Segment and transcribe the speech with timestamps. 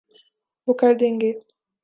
[0.67, 1.31] وہ کر دیں گے۔